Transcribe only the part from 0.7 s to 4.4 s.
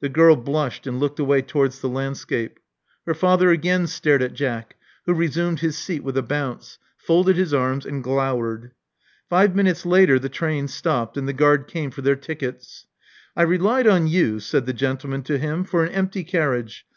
and looked away towards the landscape. Her father again stared at